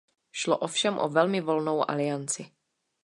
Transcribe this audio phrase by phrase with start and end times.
[0.31, 2.49] Šlo ovšem o velmi volnou alianci.